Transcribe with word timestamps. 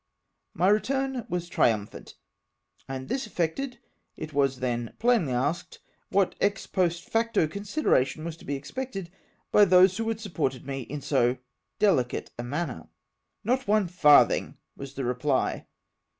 My 0.55 0.67
return 0.67 1.27
was 1.29 1.47
triumphant, 1.47 2.15
and 2.87 3.07
this 3.07 3.27
effected, 3.27 3.77
it 4.17 4.33
was 4.33 4.57
then 4.57 4.95
plainly 4.97 5.31
asked, 5.31 5.77
what 6.09 6.33
ex 6.41 6.65
post 6.65 7.07
facto 7.07 7.45
consideration 7.45 8.25
was 8.25 8.35
to 8.37 8.45
be 8.45 8.55
expected 8.55 9.11
by 9.51 9.63
those 9.65 9.97
who 9.97 10.07
had 10.07 10.19
supported 10.19 10.65
me 10.65 10.81
in 10.81 11.01
so 11.01 11.37
dehcate 11.79 12.29
a 12.39 12.43
manner." 12.43 12.89
Not 13.43 13.67
one 13.67 13.87
farthing!" 13.87 14.57
was 14.75 14.95
the 14.95 15.05
reply. 15.05 15.67